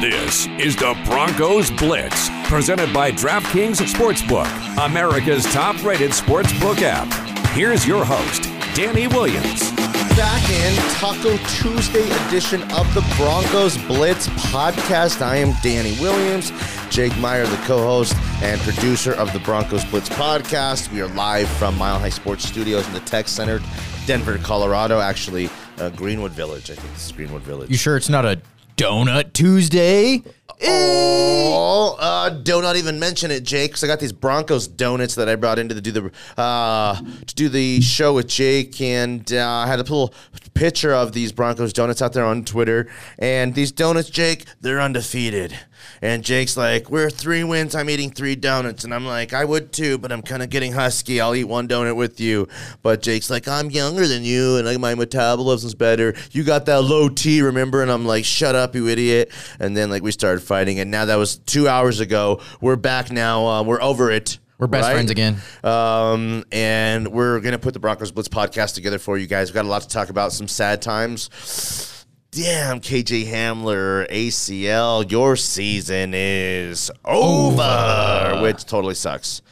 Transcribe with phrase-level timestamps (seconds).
[0.00, 4.46] This is the Broncos Blitz, presented by DraftKings Sportsbook,
[4.86, 7.12] America's top rated sportsbook app.
[7.48, 8.44] Here's your host,
[8.76, 9.72] Danny Williams.
[10.16, 15.20] Back in Taco Tuesday edition of the Broncos Blitz podcast.
[15.20, 16.52] I am Danny Williams,
[16.90, 20.92] Jake Meyer, the co host and producer of the Broncos Blitz podcast.
[20.92, 23.58] We are live from Mile High Sports Studios in the Tech Center,
[24.06, 25.00] Denver, Colorado.
[25.00, 26.70] Actually, uh, Greenwood Village.
[26.70, 27.68] I think this is Greenwood Village.
[27.68, 28.40] You sure it's not a
[28.78, 30.22] Donut Tuesday?
[30.62, 35.28] Oh, uh, do not even mention it, Jake, because I got these Broncos donuts that
[35.28, 36.94] I brought in to do the uh,
[37.26, 40.14] to do the show with Jake, and uh, I had a little
[40.54, 42.88] picture of these Broncos donuts out there on Twitter.
[43.18, 45.58] And these donuts, Jake, they're undefeated.
[46.02, 47.74] And Jake's like, "We're three wins.
[47.74, 50.72] I'm eating three donuts." And I'm like, "I would too, but I'm kind of getting
[50.72, 51.20] husky.
[51.20, 52.48] I'll eat one donut with you."
[52.82, 56.14] But Jake's like, "I'm younger than you, and like my metabolism's better.
[56.32, 59.90] You got that low T, remember?" And I'm like, "Shut up, you idiot!" And then
[59.90, 62.40] like we started fighting, and now that was two hours ago.
[62.60, 63.46] We're back now.
[63.46, 64.38] Uh, we're over it.
[64.58, 64.94] We're best right?
[64.94, 65.36] friends again.
[65.62, 69.48] Um, and we're gonna put the Broncos Blitz podcast together for you guys.
[69.48, 70.32] We've got a lot to talk about.
[70.32, 71.97] Some sad times.
[72.38, 79.42] Damn, KJ Hamler, ACL, your season is over, which totally sucks.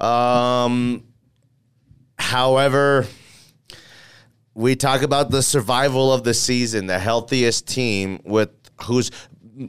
[0.00, 1.04] Um,
[2.18, 3.06] however,
[4.54, 8.50] we talk about the survival of the season, the healthiest team with
[8.86, 9.12] who's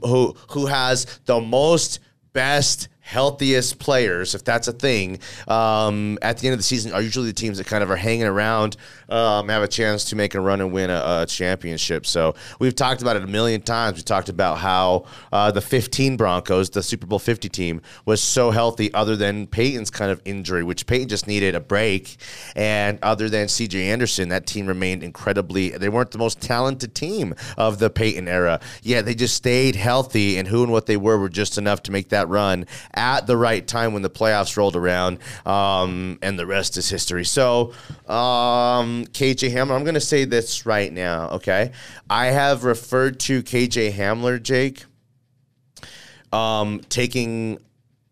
[0.02, 2.00] who who has the most
[2.32, 7.02] best healthiest players, if that's a thing, um, at the end of the season are
[7.02, 8.78] usually the teams that kind of are hanging around,
[9.10, 12.06] um, have a chance to make a run and win a, a, championship.
[12.06, 13.98] So we've talked about it a million times.
[13.98, 18.52] We talked about how uh, the 15 Broncos, the Super Bowl 50 team, was so
[18.52, 22.16] healthy, other than Peyton's kind of injury, which Peyton just needed a break,
[22.56, 23.90] and other than C.J.
[23.90, 25.70] Anderson, that team remained incredibly.
[25.70, 30.38] They weren't the most talented team of the Peyton era, Yeah, they just stayed healthy,
[30.38, 33.38] and who and what they were were just enough to make that run at the
[33.38, 37.26] right time when the playoffs rolled around, um, and the rest is history.
[37.26, 37.74] So,
[38.08, 41.72] um, KJ Hamler, I'm going to say this right now, okay?
[42.10, 44.86] I have referred to KJ Hamler, Jake,
[46.32, 47.60] um, taking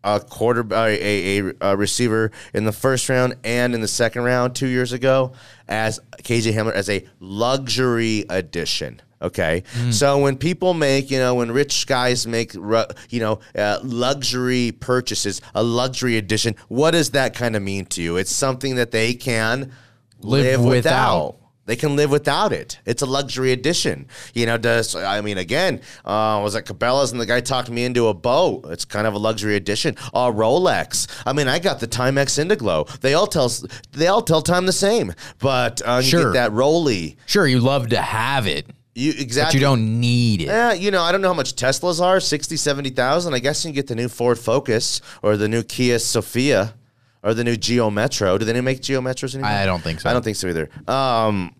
[0.04, 4.54] a quarter a, a, a, receiver in the first round and in the second round
[4.54, 5.32] two years ago
[5.68, 9.00] as KJ Hamler as a luxury addition.
[9.22, 9.92] Okay, mm.
[9.92, 15.40] so when people make, you know, when rich guys make, you know, uh, luxury purchases,
[15.54, 18.16] a luxury edition, what does that kind of mean to you?
[18.16, 19.72] It's something that they can
[20.20, 21.26] live, live without.
[21.26, 21.42] without.
[21.64, 22.80] They can live without it.
[22.84, 24.08] It's a luxury edition.
[24.34, 27.84] You know, does I mean again, uh, was at Cabela's and the guy talked me
[27.84, 28.66] into a boat.
[28.70, 29.94] It's kind of a luxury edition.
[30.12, 31.06] A Rolex.
[31.24, 32.88] I mean, I got the Timex Indiglo.
[33.00, 33.50] They all tell
[33.92, 35.14] they all tell time the same.
[35.38, 36.20] But uh, sure.
[36.20, 37.16] you get that Roly.
[37.26, 38.66] Sure, you love to have it.
[38.94, 39.48] You exactly.
[39.48, 40.46] But you don't need it.
[40.46, 43.32] Yeah, you know, I don't know how much Teslas are, 60, 70,000.
[43.32, 46.74] I guess you can get the new Ford Focus or the new Kia Sophia
[47.22, 48.36] or the new Geo Metro.
[48.36, 49.50] Do they make Geo Metros anymore?
[49.50, 50.10] I don't think so.
[50.10, 50.68] I don't think so either.
[50.86, 51.54] Um,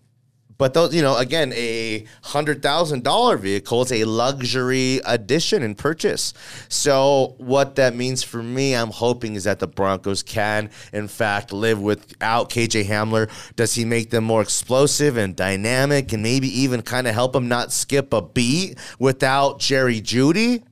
[0.63, 5.77] but those, you know, again, a hundred thousand dollar vehicle is a luxury addition and
[5.77, 6.33] purchase.
[6.69, 11.51] So what that means for me, I'm hoping is that the Broncos can, in fact,
[11.51, 13.29] live without KJ Hamler.
[13.57, 17.49] Does he make them more explosive and dynamic, and maybe even kind of help them
[17.49, 20.63] not skip a beat without Jerry Jeudy?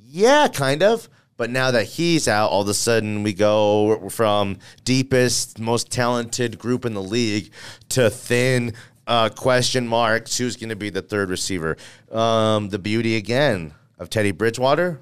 [0.00, 1.08] Yeah, kind of.
[1.36, 6.58] But now that he's out, all of a sudden we go from deepest, most talented
[6.58, 7.52] group in the league
[7.90, 8.72] to thin
[9.06, 10.38] uh, question marks.
[10.38, 11.76] Who's going to be the third receiver?
[12.10, 15.00] Um, the beauty again of Teddy Bridgewater,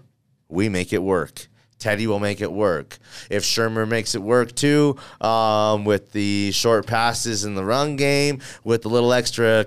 [0.49, 1.47] we make it work.
[1.79, 2.99] Teddy will make it work.
[3.31, 8.41] If Shurmur makes it work too, um, with the short passes in the run game,
[8.65, 9.65] with the little extra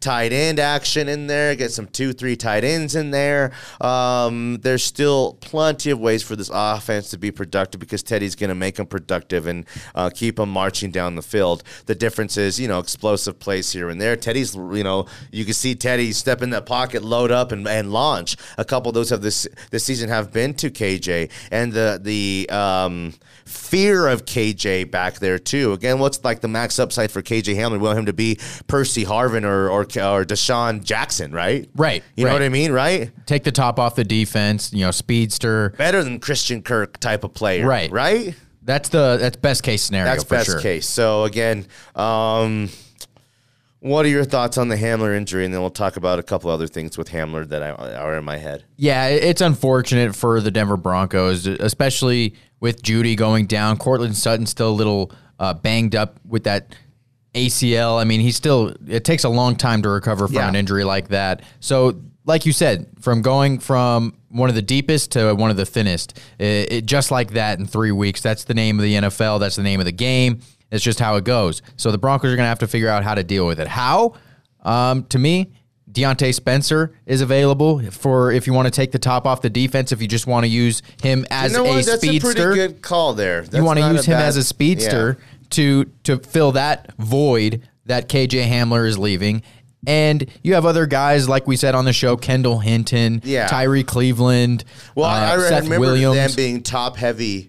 [0.00, 3.52] tight end action in there, get some two, three tight ends in there.
[3.80, 8.48] Um, there's still plenty of ways for this offense to be productive because Teddy's going
[8.48, 11.62] to make them productive and uh, keep them marching down the field.
[11.86, 14.16] The difference is, you know, explosive plays here and there.
[14.16, 17.92] Teddy's, you know, you can see Teddy step in that pocket, load up, and, and
[17.92, 18.36] launch.
[18.56, 22.48] A couple of those have this this season have been to KJ and the the
[22.50, 23.14] um,
[23.44, 25.72] fear of KJ back there too.
[25.72, 27.72] Again, what's like the max upside for KJ Hamler?
[27.72, 31.68] We want him to be Percy Harvin or or, or DeSean Jackson, right?
[31.74, 32.02] Right.
[32.16, 32.30] You right.
[32.30, 33.10] know what I mean, right?
[33.26, 34.72] Take the top off the defense.
[34.72, 37.90] You know, speedster, better than Christian Kirk type of player, right?
[37.90, 38.34] Right.
[38.62, 40.10] That's the that's best case scenario.
[40.10, 40.60] That's best sure.
[40.60, 40.86] case.
[40.86, 42.68] So again, um,
[43.80, 45.44] what are your thoughts on the Hamler injury?
[45.44, 48.24] And then we'll talk about a couple other things with Hamler that I, are in
[48.24, 48.64] my head.
[48.76, 53.76] Yeah, it's unfortunate for the Denver Broncos, especially with Jeudy going down.
[53.76, 56.74] Courtland Sutton still a little uh, banged up with that
[57.34, 58.00] ACL.
[58.00, 60.48] I mean, he still, it takes a long time to recover from yeah.
[60.48, 61.42] an injury like that.
[61.60, 65.64] So like you said, from going from one of the deepest to one of the
[65.64, 68.20] thinnest, it, it, just like that in three weeks.
[68.20, 69.40] That's the name of the NFL.
[69.40, 70.40] That's the name of the game.
[70.70, 71.62] It's just how it goes.
[71.76, 73.68] So the Broncos are going to have to figure out how to deal with it.
[73.68, 74.14] How?
[74.62, 75.52] Um, to me,
[75.90, 79.90] Diontae Spencer is available for if you want to take the top off the defense.
[79.92, 81.86] If you just want to use him as You know a what?
[81.86, 83.44] That's speedster, a pretty good call there.
[83.52, 85.24] you want to use him bad- as a speedster Yeah.
[85.50, 89.42] to to fill that void that KJ Hamler is leaving.
[89.86, 93.46] And you have other guys like we said on the show, Kendall Hinton, Yeah.
[93.46, 94.64] Tyree Cleveland,
[94.94, 96.16] Well, uh, I, I Seth remember Williams.
[96.16, 97.48] them being top heavy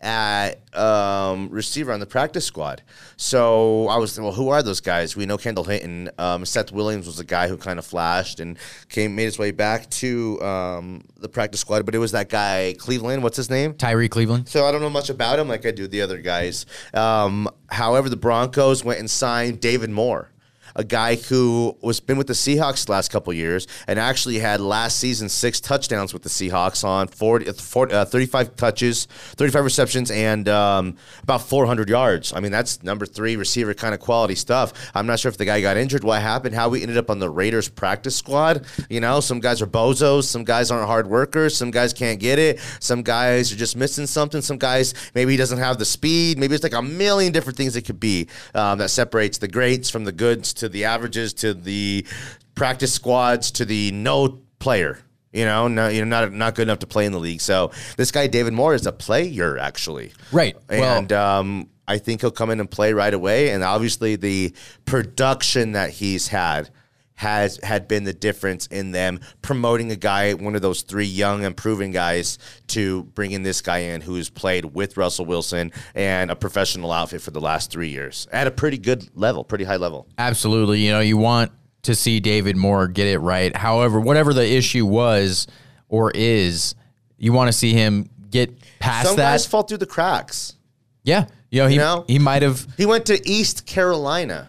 [0.00, 2.82] at um, receiver on the practice squad.
[3.16, 5.16] So I was, well, who are those guys?
[5.16, 6.10] We know Kendall Hinton.
[6.18, 8.56] Um, Seth Williams was the guy who kind of flashed and
[8.88, 11.84] came made his way back to um, the practice squad.
[11.84, 13.22] But it was that guy Cleveland.
[13.22, 13.74] What's his name?
[13.74, 14.48] Tyree Cleveland.
[14.48, 16.66] So I don't know much about him like I do the other guys.
[16.94, 20.30] Um, however, the Broncos went and signed David Moore,
[20.78, 24.60] a guy who was been with the Seahawks the last couple years and actually had
[24.60, 30.10] last season six touchdowns with the Seahawks on 40, 40, uh, 35 touches, 35 receptions,
[30.10, 32.32] and um, about 400 yards.
[32.32, 34.72] I mean, that's number three receiver kind of quality stuff.
[34.94, 37.18] I'm not sure if the guy got injured, what happened, how we ended up on
[37.18, 38.64] the Raiders practice squad.
[38.88, 42.38] You know, some guys are bozos, some guys aren't hard workers, some guys can't get
[42.38, 46.38] it, some guys are just missing something, some guys maybe he doesn't have the speed,
[46.38, 49.90] maybe it's like a million different things it could be um, that separates the greats
[49.90, 52.06] from the goods to the averages to the
[52.54, 54.98] practice squads to the no player.
[55.32, 57.40] You know, no, you're not not good enough to play in the league.
[57.42, 60.12] So this guy David Moore is a player, actually.
[60.32, 60.56] Right.
[60.70, 63.50] Well- And um, I think he'll come in and play right away.
[63.50, 64.54] And obviously, the
[64.86, 66.70] production that he's had
[67.18, 71.44] has had been the difference in them promoting a guy, one of those three young
[71.44, 72.38] and proven guys,
[72.68, 77.32] to bringing this guy in who's played with Russell Wilson and a professional outfit for
[77.32, 80.06] the last three years at a pretty good level, pretty high level.
[80.16, 80.78] Absolutely.
[80.78, 81.50] You know, you want
[81.82, 83.54] to see David Moore get it right.
[83.56, 85.48] However, whatever the issue was
[85.88, 86.76] or is,
[87.16, 89.32] you want to see him get past Some that.
[89.32, 90.54] guys fall through the cracks.
[91.02, 91.26] yeah.
[91.50, 92.04] You know, he, know?
[92.06, 94.48] he might have He went to East Carolina.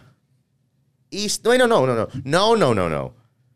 [1.10, 1.44] East?
[1.44, 3.12] Wait, no, no, no, no, no, no, no, no,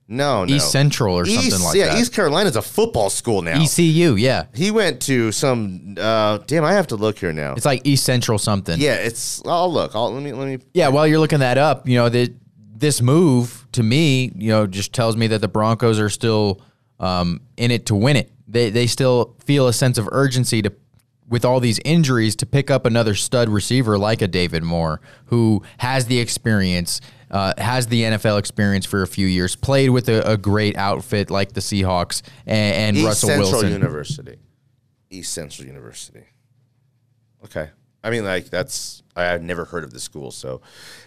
[0.06, 0.54] no, no.
[0.54, 1.98] East Central or something East- like yeah, that.
[1.98, 3.62] East Carolina's a football school now.
[3.62, 4.46] ECU, yeah.
[4.54, 5.96] He went to some.
[5.98, 7.54] Uh, damn, I have to look here now.
[7.54, 8.80] It's like East Central something.
[8.80, 9.42] yeah, it's.
[9.46, 9.94] I'll look.
[9.94, 10.32] I'll, let me.
[10.32, 10.58] Let me.
[10.74, 12.34] Yeah, while you're looking that up, you know, that
[12.76, 16.60] this move to me, you know, just tells me that the Broncos are still
[17.00, 18.30] um, in it to win it.
[18.46, 20.72] They they still feel a sense of urgency to
[21.28, 25.62] with all these injuries to pick up another stud receiver like a David Moore who
[25.78, 27.00] has the experience,
[27.30, 31.30] uh, has the NFL experience for a few years, played with a, a great outfit
[31.30, 33.72] like the Seahawks and, and East Russell Central Wilson.
[33.72, 34.36] University.
[35.10, 36.24] East Central University.
[37.44, 37.70] Okay.
[38.02, 40.30] I mean, like that's I had never heard of the school.
[40.30, 40.60] So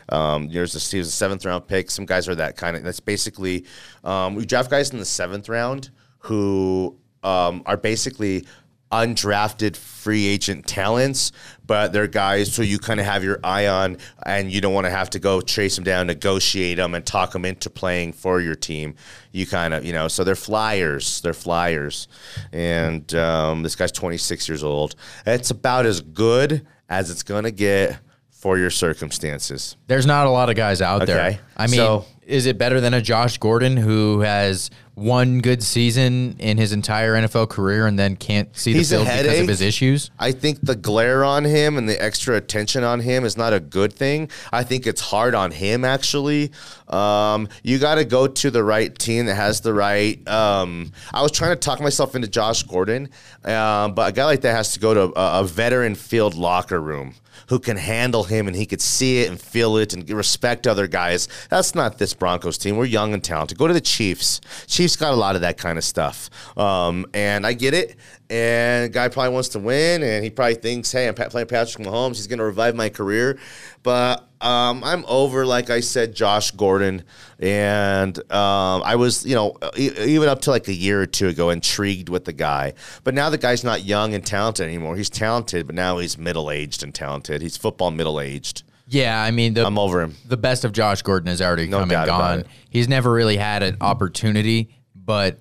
[0.10, 1.92] um, there's a, he was a seventh round pick.
[1.92, 2.84] Some guys are that kind of.
[2.84, 3.66] That's basically
[4.04, 8.46] um, we draft guys in the seventh round who um, are basically
[8.92, 11.32] undrafted free agent talents,
[11.66, 14.86] but they're guys who you kind of have your eye on, and you don't want
[14.86, 18.40] to have to go chase them down, negotiate them, and talk them into playing for
[18.40, 18.96] your team.
[19.32, 21.22] You kind of, you know, so they're flyers.
[21.22, 22.08] They're flyers,
[22.54, 24.96] and um, this guy's 26 years old.
[25.26, 27.98] It's about as good as it's gonna get
[28.32, 29.76] for your circumstances.
[29.88, 31.12] There's not a lot of guys out Okay.
[31.14, 31.40] there.
[31.58, 36.36] I mean, So- is it better than a Josh Gordon who has one good season
[36.40, 39.42] in his entire NFL career and then can't see the He's a field because headache.
[39.44, 40.10] of his issues?
[40.18, 43.60] I think the glare on him and the extra attention on him is not a
[43.60, 44.32] good thing.
[44.52, 46.52] I think it's hard on him actually.
[46.88, 50.28] Um, you got to go to the right team that has the right.
[50.28, 53.10] Um, I was trying to talk myself into Josh Gordon,
[53.44, 56.82] um, but a guy like that has to go to a, a veteran field locker
[56.82, 57.14] room
[57.50, 60.88] who can handle him and he could see it and feel it and respect other
[60.88, 61.28] guys.
[61.50, 62.78] That's not this Broncos team.
[62.78, 63.58] We're young and talented.
[63.58, 64.42] Go to the Chiefs.
[64.68, 66.30] Chiefs got a lot of that kind of stuff.
[66.58, 67.96] Um, and I get it.
[68.30, 72.18] And guy probably wants to win, and he probably thinks, "Hey, I'm playing Patrick Mahomes.
[72.18, 73.40] He's going to revive my career."
[73.84, 77.04] But um, I'm over, like I said, Josh Gordon,
[77.40, 81.30] and um, I was, you know, e- even up to like a year or two
[81.30, 82.74] ago, intrigued with the guy.
[83.06, 84.98] But now the guy's not young and talented anymore.
[84.98, 87.42] He's talented, but now he's middle aged and talented.
[87.42, 88.64] He's football middle aged.
[88.90, 90.16] Yeah, I mean, the, I'm over him.
[90.26, 92.44] the best of Josh Gordon has already No come and gone.
[92.70, 94.70] He's never really had an opportunity,
[95.08, 95.40] but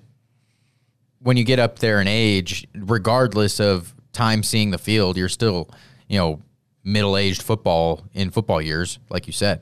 [1.19, 5.69] when you get up there in age, regardless of time seeing the field, you're still,
[6.07, 6.41] you know,
[6.83, 9.61] middle aged football in football years, like you said.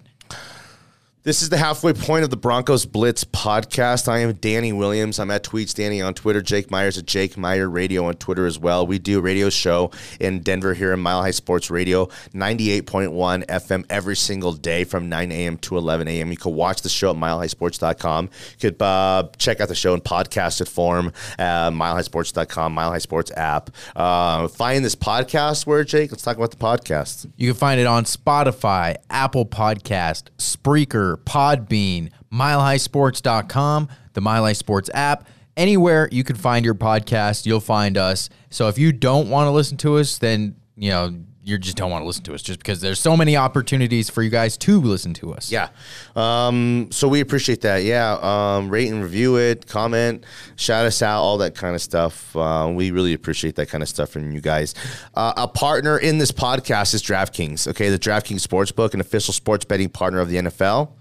[1.25, 4.07] This is the halfway point of the Broncos Blitz podcast.
[4.07, 5.17] I am Danny Williams.
[5.17, 6.39] I'm at Tweets Danny on Twitter.
[6.39, 8.85] Jake Myers at Jake Meyer Radio on Twitter as well.
[8.85, 9.89] We do a radio show
[10.19, 12.05] in Denver here in Mile High Sports Radio,
[12.35, 15.57] 98.1 FM every single day from 9 a.m.
[15.57, 16.29] to 11 a.m.
[16.29, 18.25] You can watch the show at milehighsports.com.
[18.25, 23.31] You could uh, check out the show in podcasted form, uh, milehighsports.com, Mile High Sports
[23.35, 23.71] app.
[23.95, 26.11] Uh, find this podcast where, Jake?
[26.11, 27.27] Let's talk about the podcast.
[27.35, 34.89] You can find it on Spotify, Apple Podcast, Spreaker, Podbean, milehighsports.com, the Mile High Sports
[34.93, 35.27] app.
[35.57, 38.29] Anywhere you can find your podcast, you'll find us.
[38.49, 41.91] So if you don't want to listen to us, then, you know, you just don't
[41.91, 44.81] want to listen to us just because there's so many opportunities for you guys to
[44.81, 45.51] listen to us.
[45.51, 45.69] Yeah.
[46.15, 47.83] Um, so we appreciate that.
[47.83, 48.17] Yeah.
[48.19, 52.35] Um, rate and review it, comment, shout us out, all that kind of stuff.
[52.35, 54.73] Uh, we really appreciate that kind of stuff from you guys.
[55.13, 57.67] Uh, a partner in this podcast is DraftKings.
[57.67, 57.89] Okay.
[57.89, 60.93] The DraftKings Sportsbook, an official sports betting partner of the NFL,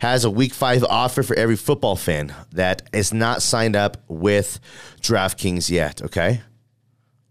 [0.00, 4.58] has a week five offer for every football fan that is not signed up with
[5.00, 6.02] DraftKings yet.
[6.02, 6.40] Okay.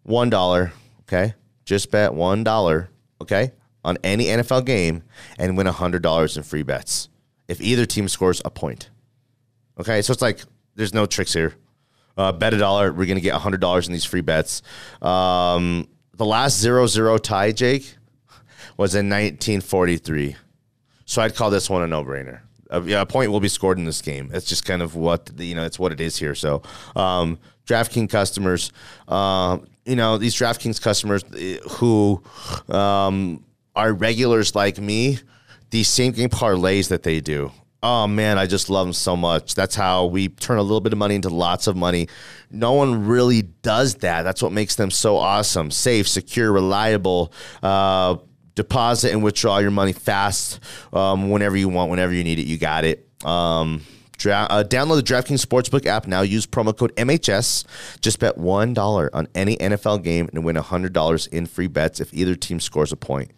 [0.07, 0.71] $1.
[1.01, 1.33] Okay.
[1.65, 2.87] Just bet $1.
[3.21, 3.51] Okay.
[3.83, 5.03] On any NFL game
[5.37, 7.09] and win $100 in free bets
[7.47, 8.89] if either team scores a point.
[9.79, 10.01] Okay.
[10.01, 10.41] So it's like
[10.75, 11.55] there's no tricks here.
[12.17, 12.91] Uh, bet a dollar.
[12.91, 14.61] We're going to get $100 in these free bets.
[15.01, 17.95] Um, the last 0 0 tie, Jake,
[18.77, 20.35] was in 1943.
[21.05, 22.41] So I'd call this one a no brainer.
[22.71, 24.29] Uh, yeah, a point will be scored in this game.
[24.33, 25.65] It's just kind of what the, you know.
[25.65, 26.35] It's what it is here.
[26.35, 26.61] So,
[26.95, 28.71] um, DraftKings customers,
[29.07, 32.21] uh, you know, these DraftKings customers eh, who
[32.69, 33.43] um,
[33.75, 35.19] are regulars like me,
[35.69, 37.51] these same game parlays that they do.
[37.81, 39.55] Oh man, I just love them so much.
[39.55, 42.09] That's how we turn a little bit of money into lots of money.
[42.51, 44.23] No one really does that.
[44.23, 47.31] That's what makes them so awesome, safe, secure, reliable.
[47.63, 48.17] Uh,
[48.59, 50.59] deposit and withdraw your money fast
[50.91, 52.45] um, whenever you want, whenever you need it.
[52.45, 53.07] You got it.
[53.23, 53.85] Um,
[54.17, 56.21] dra- uh, download the DraftKings Sportsbook app now.
[56.21, 57.63] Use promo code MHS.
[58.01, 62.35] Just bet $1 on any NFL game and win $100 in free bets if either
[62.35, 63.31] team scores a point.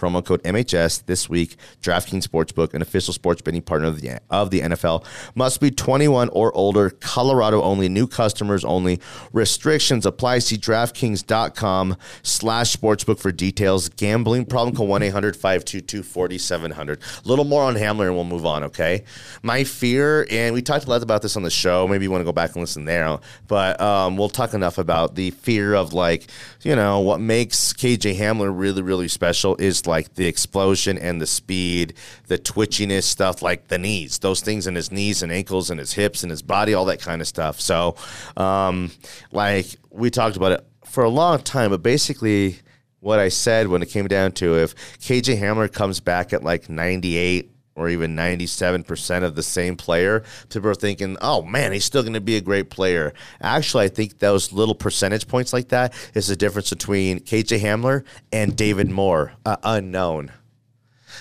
[0.00, 1.56] Promo code MHS this week.
[1.82, 5.04] DraftKings Sportsbook, an official sports betting partner of the, of the NFL,
[5.34, 6.88] must be 21 or older.
[6.88, 7.90] Colorado only.
[7.90, 8.98] New customers only.
[9.32, 10.38] Restrictions apply.
[10.38, 13.90] See DraftKings.com slash sportsbook for details.
[13.90, 14.74] Gambling problem?
[14.74, 17.24] Call 1-800-522-4700.
[17.24, 19.04] A little more on Hamler and we'll move on, okay?
[19.42, 21.86] My fear, and we talked a lot about this on the show.
[21.86, 23.18] Maybe you want to go back and listen there.
[23.48, 26.26] But um, we'll talk enough about the fear of like,
[26.62, 31.26] you know, what makes KJ Hamler really, really special is like the explosion and the
[31.26, 31.94] speed,
[32.28, 35.92] the twitchiness stuff, like the knees, those things in his knees and ankles and his
[35.92, 37.60] hips and his body, all that kind of stuff.
[37.60, 37.96] So,
[38.36, 38.90] um,
[39.32, 42.58] like we talked about it for a long time, but basically,
[43.00, 46.68] what I said when it came down to if KJ Hamler comes back at like
[46.68, 52.02] 98 or even 97% of the same player, people are thinking, oh man, he's still
[52.02, 53.12] going to be a great player.
[53.40, 58.04] Actually, I think those little percentage points like that is the difference between KJ Hamler
[58.32, 60.32] and David Moore, uh, unknown.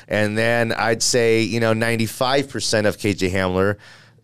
[0.07, 3.77] And then I'd say, you know, 95% of KJ Hamler,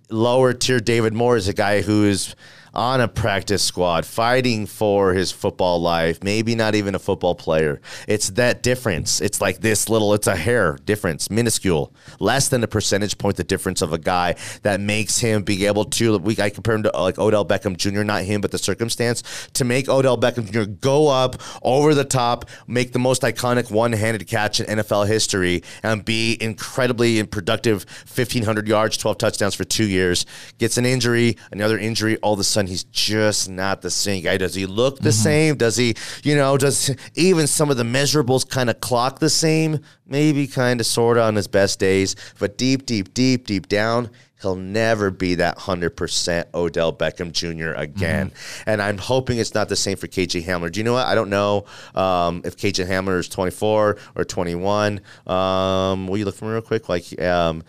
[0.10, 2.36] lower tier David Moore is a guy who is
[2.76, 7.80] on a practice squad, fighting for his football life, maybe not even a football player.
[8.08, 9.22] It's that difference.
[9.22, 13.44] It's like this little, it's a hair difference, minuscule, less than a percentage point, the
[13.44, 16.92] difference of a guy that makes him be able to, we, I compare him to
[16.94, 20.70] like Odell Beckham Jr., not him, but the circumstance, to make Odell Beckham Jr.
[20.70, 25.64] go up over the top, make the most iconic one handed catch in NFL history,
[25.84, 30.26] and be incredibly productive 1,500 yards, 12 touchdowns for two years,
[30.58, 34.38] gets an injury, another injury, all of a sudden he's just not the same guy.
[34.38, 35.56] Does he look the same?
[35.56, 39.80] Does he, you know, does even some of the measurables kind of clock the same?
[40.08, 44.12] Maybe kind of sort of on his best days, but deep, deep, deep, deep down,
[44.42, 47.72] he'll never be that 100% Odell Beckham Jr.
[47.72, 48.32] again.
[48.66, 50.72] And I'm hoping it's not the same for KJ Hamler.
[50.72, 51.08] Do you know what?
[51.08, 55.02] I don't know um, if KJ Hamler is 24 or 21.
[55.26, 56.90] Um, will you look for me real quick?
[56.90, 57.64] Like, um,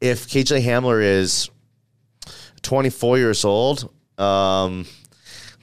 [0.00, 1.50] if KJ Hamler is
[2.62, 4.86] 24 years old, um,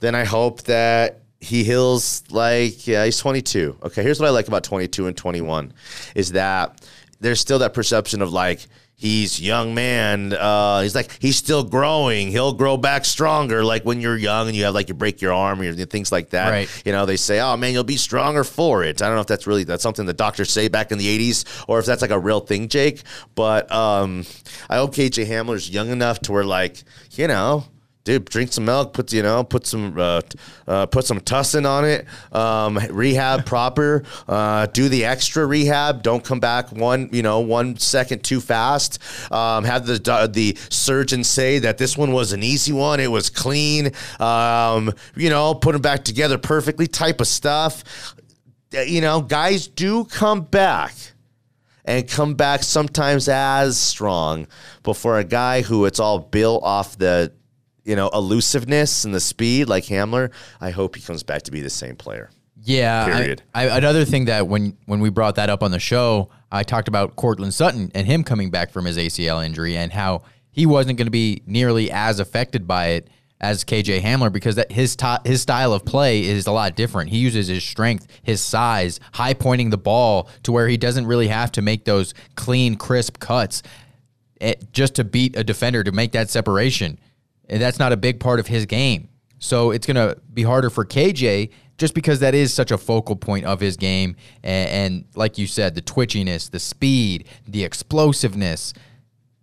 [0.00, 3.78] then I hope that he heals like yeah he's 22.
[3.82, 5.72] Okay, here's what I like about 22 and 21
[6.14, 6.86] is that
[7.20, 8.66] there's still that perception of like
[9.00, 10.34] he's young man.
[10.34, 12.28] Uh, he's like he's still growing.
[12.28, 13.64] He'll grow back stronger.
[13.64, 16.30] Like when you're young and you have like you break your arm or things like
[16.30, 16.50] that.
[16.50, 16.82] Right.
[16.84, 19.02] You know they say, oh man, you'll be stronger for it.
[19.02, 21.64] I don't know if that's really that's something the doctors say back in the 80s
[21.66, 23.02] or if that's like a real thing, Jake.
[23.34, 24.26] But um,
[24.68, 27.64] I hope KJ Hamler's young enough to where like you know
[28.10, 28.92] dude, drink some milk.
[28.92, 30.20] Put you know, put some uh,
[30.66, 32.06] uh, put some tussin on it.
[32.32, 34.04] Um, rehab proper.
[34.28, 36.02] Uh, do the extra rehab.
[36.02, 38.98] Don't come back one you know one second too fast.
[39.32, 43.00] Um, have the the surgeon say that this one was an easy one.
[43.00, 43.92] It was clean.
[44.18, 46.86] Um, you know, put them back together perfectly.
[46.86, 47.84] Type of stuff.
[48.74, 50.94] Uh, You know, guys do come back
[51.84, 54.46] and come back sometimes as strong.
[54.82, 57.32] But for a guy who it's all built off the,
[57.84, 61.60] you know, elusiveness and the speed like Hamler, I hope he comes back to be
[61.60, 62.30] the same player.
[62.62, 63.06] Yeah.
[63.06, 63.42] Period.
[63.54, 66.88] I, another thing that when when we brought that up on the show, I talked
[66.88, 70.98] about Courtland Sutton and him coming back from his ACL injury and how he wasn't
[70.98, 73.08] going to be nearly as affected by it
[73.40, 77.10] as KJ Hamler because that his his style of play is a lot different.
[77.10, 81.28] He uses his strength, his size, high pointing the ball to where he doesn't really
[81.28, 83.62] have to make those clean, crisp cuts
[84.40, 86.98] eh, just to beat a defender to make that separation.
[87.50, 89.08] And that's not a big part of his game.
[89.40, 93.16] So it's going to be harder for KJ just because that is such a focal
[93.16, 94.16] point of his game.
[94.42, 98.72] And, and like you said, the twitchiness, the speed, the explosiveness.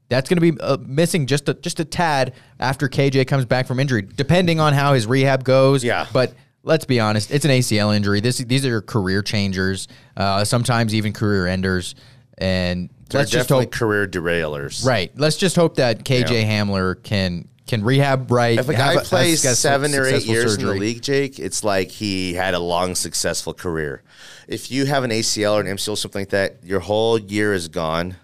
[0.10, 3.68] That's going to be uh, missing just a, just a tad after KJ comes back
[3.68, 5.84] from injury, depending on how his rehab goes.
[5.84, 6.08] Yeah.
[6.14, 6.34] But
[6.64, 8.22] let's be honest, it's an ACL injury.
[8.22, 11.96] This these are career changers, uh, sometimes even career enders.
[12.38, 14.86] And They're let's just hope career derailers.
[14.86, 15.12] Right.
[15.18, 16.64] Let's just hope that KJ Yeah.
[16.64, 18.58] Hamler can can rehab right.
[18.58, 21.92] If a guy plays successful- seven or eight years in the league, Jake, it's like
[21.92, 24.02] he had a long, successful career.
[24.48, 27.54] If you have an ACL or an MCL or something like that, your whole year
[27.54, 28.16] is gone,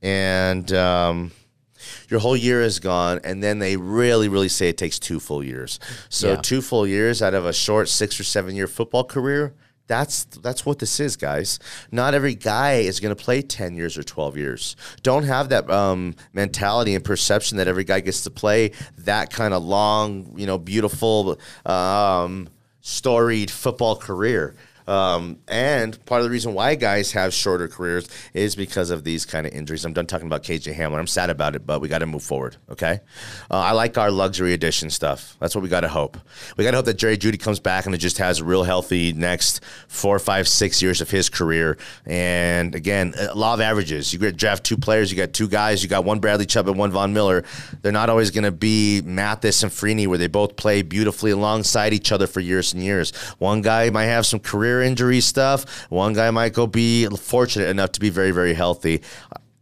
[0.00, 1.32] and um,
[2.08, 3.20] your whole year is gone.
[3.24, 5.78] And then they really, really say it takes two full years.
[6.08, 6.36] So Yeah.
[6.36, 9.54] two full years out of a short six or seven year football career.
[9.92, 11.58] That's that's what this is, guys.
[11.90, 14.74] Not every guy is going to play ten years or twelve years.
[15.02, 19.52] Don't have that um, mentality and perception that every guy gets to play that kind
[19.52, 22.48] of long, you know, beautiful, um,
[22.80, 24.54] storied football career.
[24.86, 29.24] Um, and part of the reason why guys have shorter careers is because of these
[29.24, 29.84] kind of injuries.
[29.84, 30.98] I'm done talking about KJ Hamler.
[30.98, 32.56] I'm sad about it, but we got to move forward.
[32.70, 33.00] Okay.
[33.50, 35.36] Uh, I like our luxury edition stuff.
[35.40, 36.18] That's what we got to hope.
[36.56, 38.64] We got to hope that Jerry Jeudy comes back and it just has a real
[38.64, 41.78] healthy next four, five, six years of his career.
[42.06, 44.12] And again, a law of averages.
[44.12, 46.90] You draft two players, you got two guys, you got one Bradley Chubb and one
[46.90, 47.44] Von Miller.
[47.82, 51.92] They're not always going to be Mathis and Freeney where they both play beautifully alongside
[51.92, 53.14] each other for years and years.
[53.38, 55.90] One guy might have some career injury stuff.
[55.90, 59.02] One guy might go be fortunate enough to be very, very healthy.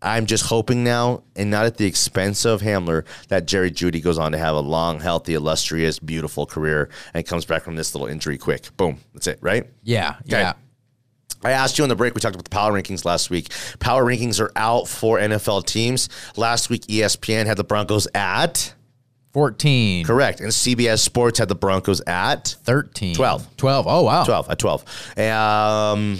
[0.02, 4.18] I'm just hoping now, and not at the expense of Hamler, that Jerry Jeudy goes
[4.18, 8.08] on to have a long, healthy, illustrious, beautiful career and comes back from this little
[8.08, 8.74] injury quick.
[8.76, 8.98] Boom.
[9.12, 9.66] That's it, right?
[9.82, 10.54] Yeah, yeah.
[11.42, 12.14] I asked you on the break.
[12.14, 13.50] We talked about the power rankings last week.
[13.78, 16.08] Power rankings are out for NFL teams.
[16.36, 18.74] Last week, ESPN had the Broncos at
[19.32, 20.04] 14.
[20.04, 23.14] correct, and CBS Sports had the Broncos at 13.
[23.14, 23.56] 12.
[23.56, 23.86] 12.
[23.88, 24.24] Oh, wow.
[24.24, 25.18] 12 at 12.
[25.18, 26.18] Um,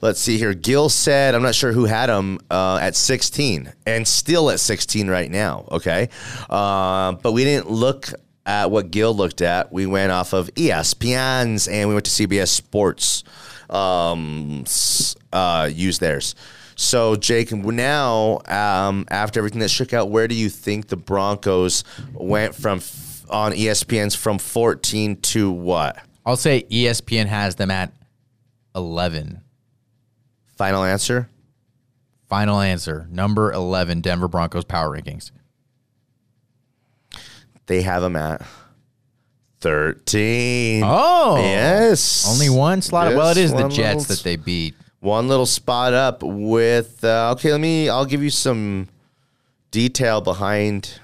[0.00, 0.54] let's see here.
[0.54, 5.08] Gil said, I'm not sure who had him uh, at 16 and still at 16
[5.08, 5.66] right now.
[5.72, 6.08] Okay.
[6.48, 8.08] Uh, but we didn't look
[8.46, 9.72] at what Gil looked at.
[9.72, 13.24] We went off of ESPN's and we went to CBS Sports,
[13.70, 14.64] um,
[15.32, 16.34] uh, use theirs.
[16.76, 21.84] So, Jake, now um, after everything that shook out, where do you think the Broncos
[22.12, 25.96] went from f- on ESPN's from 14 to what?
[26.26, 27.92] I'll say ESPN has them at
[28.74, 29.40] 11.
[30.56, 31.28] Final answer?
[32.28, 33.06] Final answer.
[33.10, 35.30] Number 11, Denver Broncos power rankings.
[37.66, 38.42] They have them at
[39.60, 40.82] 13.
[40.84, 41.36] Oh.
[41.38, 42.28] yes.
[42.28, 43.14] Only one slot.
[43.14, 44.74] well, it is the Jets that they beat.
[45.04, 48.88] One little spot up with, uh, okay, let me, I'll give you some
[49.70, 50.98] detail behind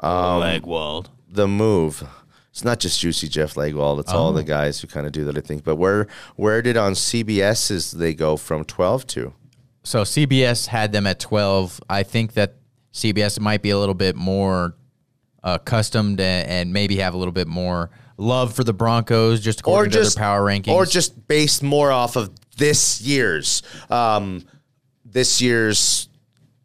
[0.00, 1.06] Um, Legwold.
[1.26, 2.06] the move.
[2.50, 4.00] It's not just Juicy Jeff Legwold.
[4.00, 5.64] It's all the guys who kind of do that, I think.
[5.64, 9.32] But where where did on CBS's they go from 12 to?
[9.82, 11.80] So CBS had them at 12.
[11.88, 12.56] I think that
[12.92, 14.74] CBS might be a little bit more
[15.42, 19.92] accustomed and, and maybe have a little bit more love for the Broncos just according
[19.92, 20.72] to their power rankings.
[20.74, 24.44] Or just based more off of this year's, um,
[25.04, 26.08] this year's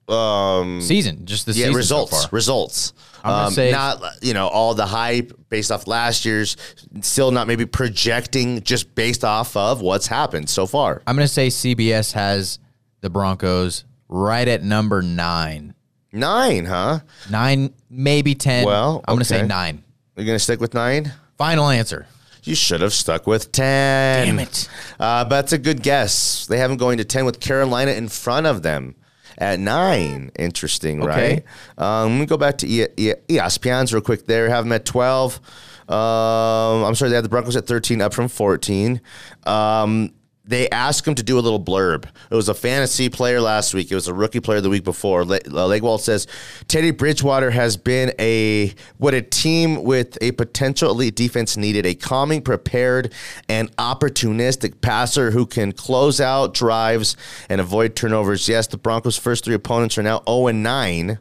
[0.08, 2.12] um, season, just the yeah, season results.
[2.12, 2.30] so far.
[2.32, 2.94] results.
[3.24, 6.58] I'm gonna Um, say- not you know all the hype based off last year's.
[7.02, 11.02] Still not maybe projecting just based off of what's happened so far.
[11.06, 12.58] I'm going to say CBS has
[13.02, 15.76] the Broncos right at number nine.
[16.12, 17.00] Nine, huh?
[17.30, 18.66] Nine, maybe 10.
[18.66, 19.84] Well, I'm going to say nine.
[20.18, 21.14] You're gonna stick with nine.
[21.38, 22.06] Final answer.
[22.44, 24.26] You should have stuck with 10.
[24.28, 24.68] Damn it.
[25.00, 26.46] Uh, but that's a good guess.
[26.48, 28.96] They have them going to 10 with Carolina in front of them
[29.38, 30.32] at nine.
[30.40, 31.44] Interesting, Okay.
[31.78, 32.04] right?
[32.04, 34.26] Um, let me go back to e- e- ESPN's real quick.
[34.26, 35.40] There, have them at twelve.
[35.88, 39.02] Um, I'm sorry, they had the Broncos at 13, up from 14.
[39.46, 40.12] Um,
[40.52, 42.06] they asked him to do a little blurb.
[42.30, 43.92] It was a fantasy player last week.
[43.92, 45.24] It was a rookie player the week before.
[45.26, 46.28] Le- uh, Legwold says
[46.68, 51.96] Teddy Bridgewater has been a what a team with a potential elite defense needed: a
[51.96, 53.14] calming, prepared,
[53.48, 57.16] and opportunistic passer who can close out drives
[57.50, 58.48] and avoid turnovers.
[58.50, 61.20] Yes, the Broncos' first three opponents are now 0 and 9.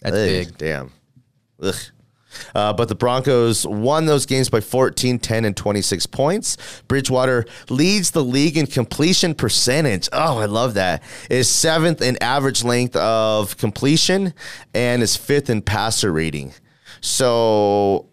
[0.00, 0.58] That's Ugh, big.
[0.58, 0.92] Damn.
[1.62, 1.74] Ugh.
[2.54, 6.56] Uh, but the Broncos won those games by 14, 10, and 26 points.
[6.88, 10.08] Bridgewater leads the league in completion percentage.
[10.12, 11.02] Oh, I love that.
[11.30, 14.34] Is seventh in average length of completion
[14.74, 16.54] and is fifth in passer rating.
[17.00, 18.08] So,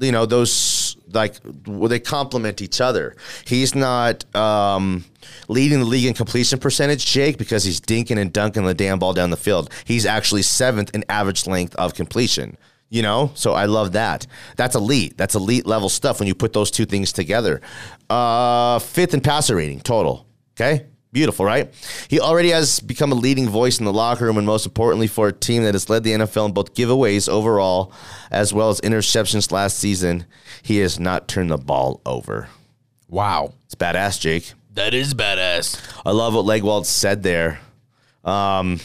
[0.00, 3.16] you know, those like well, they complement each other.
[3.46, 5.04] He's not um,
[5.48, 9.12] leading the league in completion percentage, Jake, because he's dinking and dunking the damn ball
[9.12, 9.70] down the field.
[9.84, 12.56] He's actually seventh in average length of completion.
[12.90, 14.26] You know, so I love that.
[14.56, 15.16] That's elite.
[15.16, 17.60] That's elite level stuff when you put those two things together.
[18.08, 20.26] Uh, fifth in passer rating total.
[20.52, 20.86] Okay.
[21.10, 21.72] Beautiful, right?
[22.08, 25.28] He already has become a leading voice in the locker room, and most importantly, for
[25.28, 27.92] a team that has led the NFL in both giveaways overall
[28.32, 30.26] as well as interceptions last season.
[30.62, 32.48] He has not turned the ball over.
[33.08, 33.54] Wow.
[33.66, 34.54] It's badass, Jake.
[34.72, 35.80] That is badass.
[36.04, 37.60] I love what Legwold said there.
[38.24, 38.80] Um,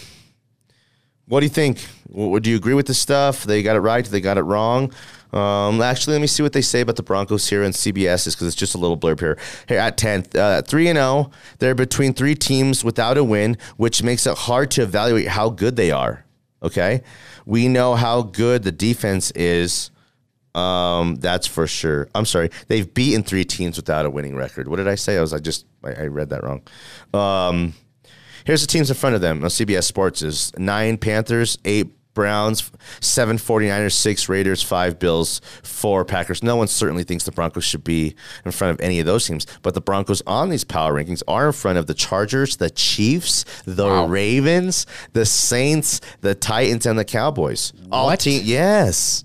[1.30, 1.78] what do you think?
[2.12, 3.44] Do you agree with this stuff?
[3.44, 4.04] They got it right?
[4.04, 4.92] They got it wrong?
[5.32, 8.48] Um, actually, let me see what they say about the Broncos here in CBS because
[8.48, 9.38] it's just a little blurb here.
[9.68, 11.30] Here at 10th, uh, 3 and 0.
[11.60, 15.76] They're between three teams without a win, which makes it hard to evaluate how good
[15.76, 16.26] they are.
[16.64, 17.04] Okay?
[17.46, 19.92] We know how good the defense is.
[20.56, 22.10] Um, that's for sure.
[22.16, 22.50] I'm sorry.
[22.68, 24.68] They've beaten three teams without a winning record.
[24.68, 25.16] What did I say?
[25.16, 26.64] I was I just I, I read that wrong.
[27.14, 27.76] Um,
[28.46, 29.44] here's the teams in front of them.
[29.44, 36.04] On CBS Sports is nine Panthers, eight Browns, seven 49ers, six Raiders, five Bills, four
[36.04, 36.44] Packers.
[36.44, 39.46] No one certainly thinks the Broncos should be in front of any of those teams,
[39.62, 43.46] but the Broncos on these power rankings are in front of the Chargers, the Chiefs,
[43.66, 47.72] the Ravens, the Saints, the Titans, and the Cowboys.
[47.92, 48.20] All What?
[48.20, 49.24] team, yes.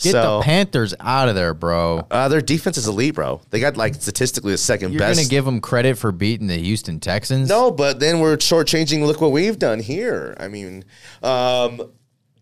[0.00, 2.06] Get so, the Panthers out of there, bro.
[2.10, 3.40] uh, their defense is elite, bro.
[3.50, 5.18] They got like statistically the second You're best.
[5.18, 7.48] gonna give them credit for beating the Houston Texans?
[7.48, 9.04] no, but then we're shortchanging.
[9.06, 10.36] Look what we've done here.
[10.38, 10.84] I mean,
[11.22, 11.80] um,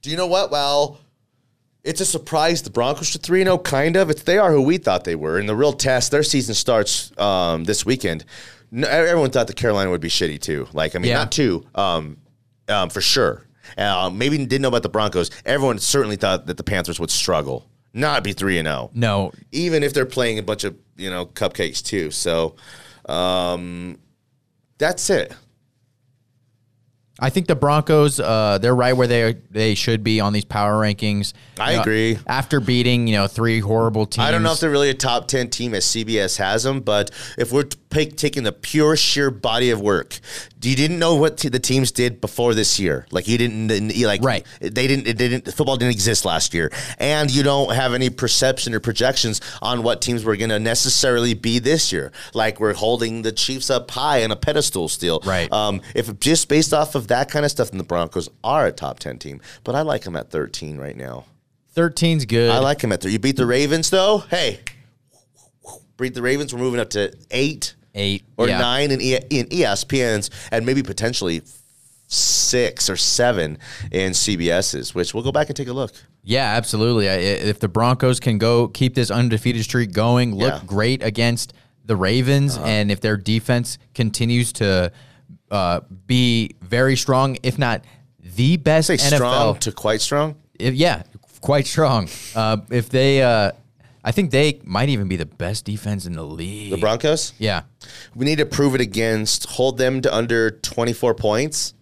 [0.02, 0.50] do you know what?
[0.50, 0.98] Well,
[1.84, 3.58] it's a surprise the Broncos are three zero.
[3.58, 4.10] Kind of.
[4.10, 5.38] It's they are who we thought they were.
[5.38, 8.24] In the real test, their season starts um, this weekend.
[8.70, 10.66] No, everyone thought the Carolina would be shitty too.
[10.72, 11.18] Like, I mean, Yeah.
[11.18, 12.16] not two, um,
[12.68, 13.44] um, for sure.
[13.78, 15.30] Uh, maybe didn't know about the Broncos.
[15.44, 19.32] Everyone certainly thought that the Panthers would struggle, not be three and zero No.
[19.52, 22.10] even if they're playing a bunch of you know cupcakes too.
[22.10, 22.56] So
[23.08, 23.98] um,
[24.78, 25.34] that's it.
[27.20, 30.72] I think the Broncos, uh, they're right where they they should be on these power
[30.80, 31.32] rankings.
[31.60, 32.18] I You know, agree.
[32.26, 34.26] After beating, you know, three horrible teams.
[34.26, 37.12] I don't know if they're really a top ten team as CBS has them, but
[37.38, 40.18] if we're t- taking the pure sheer body of work,
[40.64, 43.06] you didn't know what t- the teams did before this year.
[43.10, 44.46] Like you didn't, you like Right.
[44.60, 45.06] They didn't.
[45.06, 45.52] It didn't.
[45.52, 50.00] Football didn't exist last year, and you don't have any perception or projections on what
[50.00, 52.12] teams were going to necessarily be this year.
[52.32, 55.20] Like we're holding the Chiefs up high on a pedestal still.
[55.24, 55.50] Right.
[55.52, 58.72] Um, if just based off of that kind of stuff, then the Broncos are a
[58.72, 59.40] top ten team.
[59.62, 61.24] But I like them at thirteen right now.
[61.76, 62.50] 13's good.
[62.50, 63.10] I like them at three.
[63.10, 64.18] You beat the Ravens though.
[64.30, 64.60] Hey,
[65.96, 66.54] beat the Ravens.
[66.54, 68.58] We're moving up to eight eight or yeah.
[68.58, 71.42] nine in, e- in ESPN's, and maybe potentially
[72.08, 73.58] six or seven
[73.90, 74.94] in CBS's.
[74.94, 75.92] Which we'll go back and take a look.
[76.22, 77.08] Yeah, absolutely.
[77.08, 80.54] I- If the Broncos can go keep this undefeated streak going, look Yeah.
[80.56, 80.64] Uh-huh.
[80.66, 81.52] great against
[81.86, 84.90] the Ravens, and if their defense continues to
[85.50, 87.84] uh, be very strong, if not
[88.36, 90.36] the best Say NFL, strong to quite strong.
[90.58, 91.02] if- yeah,
[91.42, 92.08] quite strong.
[92.34, 93.52] Uh, if they, uh,
[94.06, 96.70] I think they might even be the best defense in the league.
[96.70, 97.32] The Broncos.
[97.38, 97.62] yeah,
[98.14, 99.46] We need to prove it against.
[99.50, 101.72] Hold them to under twenty four points.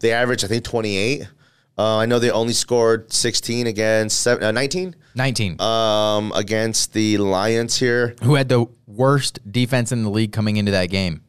[0.00, 1.28] They average, I think, twenty eight.
[1.78, 5.60] Uh, I know they only scored sixteen against seven, uh, 19 nineteen.
[5.60, 8.14] um, against the Lions here.
[8.22, 11.22] Who had the worst defense in the league coming into that game?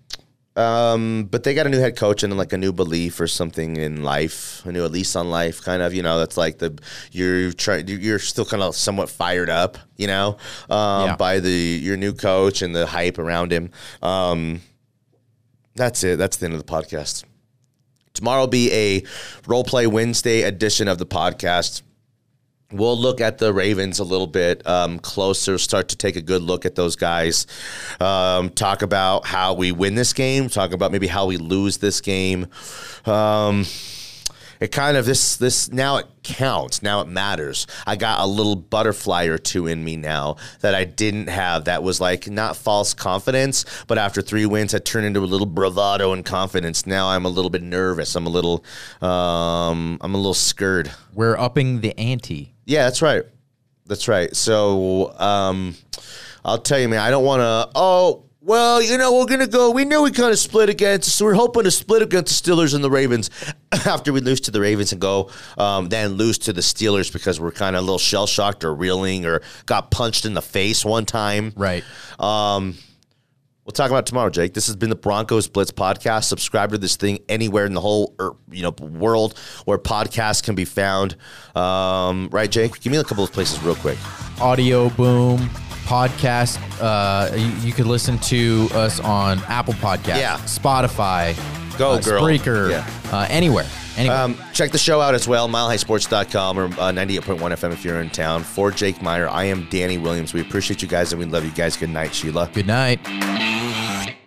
[0.58, 3.78] Um, but they got a new head coach and like a new belief or something
[3.78, 5.94] in life, a new lease on life, kind of.
[5.94, 6.78] You know, that's like the
[7.12, 7.88] you're trying.
[7.88, 10.38] You're still kind of somewhat fired up, you know,
[10.70, 11.16] um, Yeah.
[11.16, 13.70] by the your new coach and the hype around him.
[14.02, 14.62] Um,
[15.76, 16.18] that's it.
[16.20, 17.24] That's the end of the podcast.
[18.14, 19.04] Tomorrow will be a
[19.48, 21.82] role play Wednesday edition of the podcast.
[22.72, 26.42] We'll look at the Ravens a little bit um, closer, start to take a good
[26.42, 27.48] look at those guys.
[28.00, 32.02] Um, talk about how we win this game, talk about maybe how we lose this
[32.02, 32.48] game.
[33.06, 33.66] Um,
[34.62, 38.56] it kind of this this now it counts now it matters i got a little
[38.56, 42.94] butterfly or two in me now that i didn't have that was like not false
[42.94, 47.26] confidence but after three wins had turned into a little bravado and confidence now i'm
[47.26, 48.64] a little bit nervous i'm a little
[49.02, 52.51] um, i'm a little scared We're upping the ante.
[52.65, 53.24] Yeah that's right
[53.86, 55.76] that's right so um,
[56.45, 59.69] i'll tell you man i don't want to oh well, you know, we're gonna go.
[59.69, 62.74] We knew we kind of split against, so we're hoping to split against the Steelers
[62.74, 63.30] and the Ravens
[63.71, 67.39] after we lose to the Ravens and go, um, then lose to the Steelers because
[67.39, 70.84] we're kind of a little shell shocked or reeling or got punched in the face
[70.84, 71.54] one time.
[71.56, 71.84] Right.
[72.19, 72.78] Um,
[73.65, 74.54] we'll talk about it tomorrow, Jake.
[74.54, 76.26] This has been the Broncos Blitz podcast.
[76.26, 80.56] Subscribe to this thing anywhere in the whole er, you know world where podcasts can
[80.56, 81.15] be found.
[81.56, 82.80] Um, right, Jake?
[82.82, 83.97] Give me a couple of places real quick.
[84.39, 85.50] Audio Boom
[85.86, 86.58] podcast.
[86.80, 90.38] Uh, you, you could listen to us on Apple Podcasts, Yeah.
[90.45, 91.36] Spotify,
[91.78, 92.24] Go, uh, girl.
[92.24, 92.88] Spreaker, Yeah.
[93.12, 93.67] uh, anywhere.
[94.02, 94.18] Anywhere.
[94.18, 98.10] Um, check the show out as well, milehighsports.com or uh, 98.1 FM if you're in
[98.10, 98.44] town.
[98.44, 100.34] For Jake Meyer, I am Danny Williams.
[100.34, 101.78] We appreciate you guys and we love you guys.
[101.78, 102.50] Good night, Sheila.
[102.54, 104.18] Good night.